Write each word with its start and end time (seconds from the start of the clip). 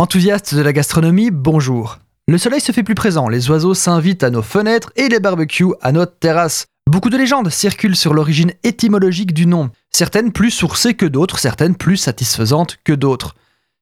Enthousiastes 0.00 0.54
de 0.54 0.62
la 0.62 0.72
gastronomie, 0.72 1.32
bonjour. 1.32 1.98
Le 2.28 2.38
soleil 2.38 2.60
se 2.60 2.70
fait 2.70 2.84
plus 2.84 2.94
présent, 2.94 3.28
les 3.28 3.50
oiseaux 3.50 3.74
s'invitent 3.74 4.22
à 4.22 4.30
nos 4.30 4.42
fenêtres 4.42 4.92
et 4.94 5.08
les 5.08 5.18
barbecues 5.18 5.74
à 5.82 5.90
notre 5.90 6.16
terrasse. 6.20 6.66
Beaucoup 6.88 7.10
de 7.10 7.16
légendes 7.16 7.50
circulent 7.50 7.96
sur 7.96 8.14
l'origine 8.14 8.52
étymologique 8.62 9.34
du 9.34 9.44
nom, 9.44 9.70
certaines 9.90 10.30
plus 10.30 10.52
sourcées 10.52 10.94
que 10.94 11.04
d'autres, 11.04 11.40
certaines 11.40 11.74
plus 11.74 11.96
satisfaisantes 11.96 12.76
que 12.84 12.92
d'autres. 12.92 13.34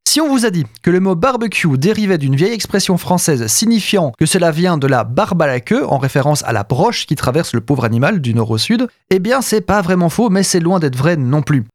Si 0.09 0.23
on 0.23 0.31
vous 0.31 0.47
a 0.47 0.51
dit 0.51 0.65
que 0.81 0.91
le 0.91 1.01
mot 1.01 1.17
barbecue 1.17 1.77
dérivait 1.77 2.17
d'une 2.17 2.35
vieille 2.35 2.55
expression 2.55 2.97
française 2.97 3.47
signifiant 3.49 4.13
que 4.19 4.25
cela 4.25 4.53
vient 4.53 4.79
de 4.79 4.87
la 4.87 5.05
barbe 5.05 5.43
à 5.43 5.47
la 5.47 5.61
queue, 5.61 5.87
en 5.87 5.99
référence 5.99 6.43
à 6.45 6.55
la 6.55 6.65
broche 6.65 7.05
qui 7.05 7.15
traverse 7.15 7.53
le 7.53 7.61
pauvre 7.61 7.85
animal 7.85 8.23
du 8.23 8.33
nord 8.33 8.53
au 8.53 8.57
sud, 8.57 8.89
eh 9.11 9.19
bien 9.19 9.43
c'est 9.43 9.61
pas 9.61 9.83
vraiment 9.83 10.09
faux, 10.09 10.31
mais 10.31 10.45
c'est 10.45 10.61
loin 10.61 10.79
d'être 10.79 10.97
vrai 10.97 11.19
non 11.19 11.43
plus. 11.43 11.67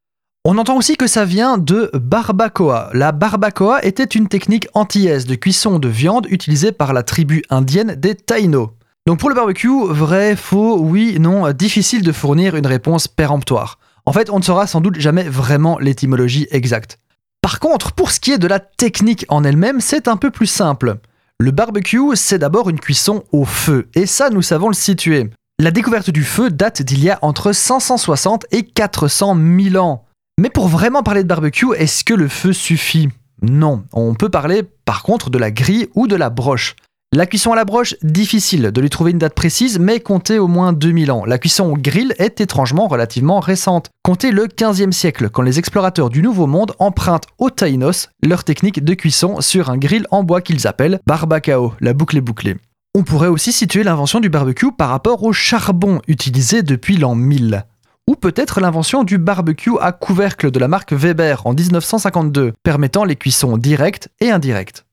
On 0.43 0.57
entend 0.57 0.75
aussi 0.75 0.97
que 0.97 1.05
ça 1.05 1.23
vient 1.23 1.59
de 1.59 1.91
barbacoa. 1.93 2.89
La 2.93 3.11
barbacoa 3.11 3.85
était 3.85 4.03
une 4.03 4.27
technique 4.27 4.67
antillaise 4.73 5.27
de 5.27 5.35
cuisson 5.35 5.77
de 5.77 5.87
viande 5.87 6.25
utilisée 6.31 6.71
par 6.71 6.93
la 6.93 7.03
tribu 7.03 7.43
indienne 7.51 7.93
des 7.93 8.15
Taïnos. 8.15 8.69
Donc 9.05 9.19
pour 9.19 9.29
le 9.29 9.35
barbecue, 9.35 9.85
vrai, 9.89 10.35
faux, 10.35 10.79
oui, 10.79 11.17
non, 11.19 11.51
difficile 11.51 12.01
de 12.01 12.11
fournir 12.11 12.55
une 12.55 12.65
réponse 12.65 13.07
péremptoire. 13.07 13.77
En 14.07 14.13
fait, 14.13 14.31
on 14.31 14.39
ne 14.39 14.43
saura 14.43 14.65
sans 14.65 14.81
doute 14.81 14.99
jamais 14.99 15.25
vraiment 15.25 15.77
l'étymologie 15.77 16.47
exacte. 16.49 16.97
Par 17.43 17.59
contre, 17.59 17.91
pour 17.91 18.09
ce 18.09 18.19
qui 18.19 18.31
est 18.31 18.39
de 18.39 18.47
la 18.47 18.59
technique 18.59 19.27
en 19.29 19.43
elle-même, 19.43 19.79
c'est 19.79 20.07
un 20.07 20.17
peu 20.17 20.31
plus 20.31 20.47
simple. 20.47 20.97
Le 21.39 21.51
barbecue, 21.51 22.15
c'est 22.15 22.39
d'abord 22.39 22.67
une 22.67 22.79
cuisson 22.79 23.23
au 23.31 23.45
feu, 23.45 23.89
et 23.93 24.07
ça, 24.07 24.31
nous 24.31 24.41
savons 24.41 24.69
le 24.69 24.73
situer. 24.73 25.29
La 25.59 25.69
découverte 25.69 26.09
du 26.09 26.23
feu 26.23 26.49
date 26.49 26.81
d'il 26.81 27.03
y 27.03 27.11
a 27.11 27.19
entre 27.21 27.51
560 27.51 28.47
et 28.49 28.63
400 28.63 29.37
000 29.37 29.75
ans. 29.83 30.05
Mais 30.41 30.49
pour 30.49 30.69
vraiment 30.69 31.03
parler 31.03 31.21
de 31.21 31.27
barbecue, 31.27 31.75
est-ce 31.77 32.03
que 32.03 32.15
le 32.15 32.27
feu 32.27 32.51
suffit? 32.51 33.09
Non, 33.43 33.83
on 33.93 34.15
peut 34.15 34.29
parler 34.29 34.63
par 34.63 35.03
contre 35.03 35.29
de 35.29 35.37
la 35.37 35.51
grille 35.51 35.89
ou 35.93 36.07
de 36.07 36.15
la 36.15 36.31
broche. 36.31 36.75
La 37.15 37.27
cuisson 37.27 37.51
à 37.51 37.55
la 37.55 37.63
broche, 37.63 37.93
difficile 38.01 38.71
de 38.71 38.81
lui 38.81 38.89
trouver 38.89 39.11
une 39.11 39.19
date 39.19 39.35
précise, 39.35 39.77
mais 39.77 39.99
comptez 39.99 40.39
au 40.39 40.47
moins 40.47 40.73
2000 40.73 41.11
ans. 41.11 41.25
La 41.25 41.37
cuisson 41.37 41.65
au 41.65 41.75
grill 41.75 42.15
est 42.17 42.41
étrangement 42.41 42.87
relativement 42.87 43.39
récente. 43.39 43.91
Comptez 44.01 44.31
le 44.31 44.47
15e 44.47 44.91
siècle, 44.91 45.29
quand 45.29 45.43
les 45.43 45.59
explorateurs 45.59 46.09
du 46.09 46.23
Nouveau 46.23 46.47
Monde 46.47 46.73
empruntent 46.79 47.27
aux 47.37 47.51
Taïnos 47.51 48.09
leur 48.23 48.43
technique 48.43 48.83
de 48.83 48.95
cuisson 48.95 49.41
sur 49.41 49.69
un 49.69 49.77
grill 49.77 50.07
en 50.09 50.23
bois 50.23 50.41
qu'ils 50.41 50.65
appellent 50.65 51.01
barbacao, 51.05 51.75
la 51.81 51.93
boucle 51.93 52.17
est 52.17 52.21
bouclée. 52.21 52.57
On 52.95 53.03
pourrait 53.03 53.27
aussi 53.27 53.51
situer 53.51 53.83
l'invention 53.83 54.19
du 54.19 54.29
barbecue 54.29 54.71
par 54.75 54.89
rapport 54.89 55.21
au 55.21 55.33
charbon 55.33 56.01
utilisé 56.07 56.63
depuis 56.63 56.97
l'an 56.97 57.13
1000 57.13 57.63
ou 58.09 58.15
peut-être 58.15 58.59
l'invention 58.59 59.03
du 59.03 59.17
barbecue 59.17 59.77
à 59.79 59.91
couvercle 59.91 60.51
de 60.51 60.59
la 60.59 60.67
marque 60.67 60.93
Weber 60.93 61.41
en 61.45 61.53
1952, 61.53 62.53
permettant 62.63 63.03
les 63.03 63.15
cuissons 63.15 63.57
directes 63.57 64.09
et 64.19 64.31
indirectes. 64.31 64.85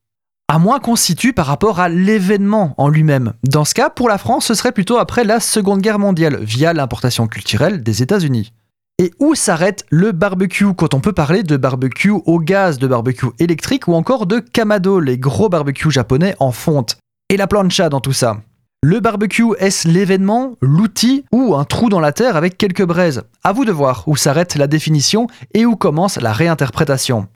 À 0.47 0.57
moins 0.57 0.79
qu'on 0.79 0.95
situe 0.95 1.33
par 1.33 1.45
rapport 1.45 1.79
à 1.79 1.89
l'événement 1.89 2.73
en 2.77 2.89
lui-même. 2.89 3.33
Dans 3.43 3.65
ce 3.65 3.75
cas, 3.75 3.91
pour 3.91 4.09
la 4.09 4.17
France, 4.17 4.47
ce 4.47 4.55
serait 4.55 4.71
plutôt 4.71 4.97
après 4.97 5.23
la 5.23 5.39
Seconde 5.39 5.81
Guerre 5.81 5.99
mondiale, 5.99 6.39
via 6.41 6.73
l'importation 6.73 7.27
culturelle 7.27 7.83
des 7.83 8.01
États-Unis. 8.01 8.51
Et 8.97 9.13
où 9.19 9.35
s'arrête 9.35 9.85
le 9.91 10.11
barbecue 10.11 10.73
quand 10.73 10.93
on 10.93 11.01
peut 11.01 11.13
parler 11.13 11.43
de 11.43 11.55
barbecue 11.55 12.09
au 12.09 12.39
gaz, 12.39 12.79
de 12.79 12.87
barbecue 12.87 13.27
électrique 13.37 13.87
ou 13.87 13.93
encore 13.93 14.25
de 14.25 14.39
kamado, 14.39 14.99
les 14.99 15.17
gros 15.17 15.49
barbecues 15.49 15.91
japonais 15.91 16.35
en 16.39 16.51
fonte? 16.51 16.97
Et 17.29 17.37
la 17.37 17.45
plancha 17.45 17.89
dans 17.89 18.01
tout 18.01 18.11
ça? 18.11 18.41
Le 18.89 19.01
barbecue, 19.01 19.53
est-ce 19.59 19.87
l'événement, 19.87 20.55
l'outil 20.61 21.23
ou 21.31 21.53
un 21.53 21.63
trou 21.63 21.89
dans 21.89 21.99
la 21.99 22.11
terre 22.11 22.35
avec 22.35 22.57
quelques 22.57 22.85
braises? 22.85 23.21
À 23.43 23.53
vous 23.53 23.63
de 23.63 23.71
voir 23.71 24.03
où 24.07 24.15
s'arrête 24.15 24.55
la 24.55 24.67
définition 24.67 25.27
et 25.53 25.65
où 25.65 25.75
commence 25.75 26.17
la 26.17 26.33
réinterprétation. 26.33 27.27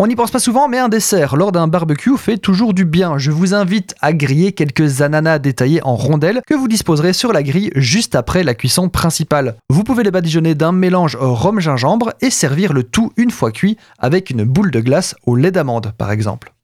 On 0.00 0.08
n'y 0.08 0.16
pense 0.16 0.30
pas 0.30 0.40
souvent, 0.40 0.68
mais 0.68 0.78
un 0.78 0.88
dessert 0.88 1.36
lors 1.36 1.52
d'un 1.52 1.68
barbecue 1.68 2.16
fait 2.16 2.38
toujours 2.38 2.74
du 2.74 2.84
bien. 2.84 3.18
Je 3.18 3.30
vous 3.30 3.54
invite 3.54 3.94
à 4.00 4.12
griller 4.12 4.52
quelques 4.52 5.00
ananas 5.00 5.38
détaillés 5.38 5.82
en 5.84 5.96
rondelles 5.96 6.42
que 6.46 6.54
vous 6.54 6.66
disposerez 6.66 7.12
sur 7.12 7.32
la 7.32 7.42
grille 7.42 7.70
juste 7.76 8.14
après 8.14 8.42
la 8.42 8.54
cuisson 8.54 8.88
principale. 8.88 9.56
Vous 9.70 9.84
pouvez 9.84 10.02
les 10.02 10.10
badigeonner 10.10 10.54
d'un 10.54 10.72
mélange 10.72 11.16
rhum-gingembre 11.20 12.14
et 12.20 12.30
servir 12.30 12.72
le 12.72 12.82
tout 12.82 13.12
une 13.16 13.30
fois 13.30 13.52
cuit 13.52 13.76
avec 13.98 14.30
une 14.30 14.44
boule 14.44 14.70
de 14.70 14.80
glace 14.80 15.14
au 15.24 15.36
lait 15.36 15.52
d'amande 15.52 15.92
par 15.96 16.10
exemple. 16.10 16.55